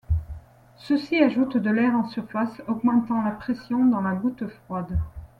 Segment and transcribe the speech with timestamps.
[0.79, 4.97] Ceci ajoute de l’air en surface, augmentant la pression dans la goutte froide.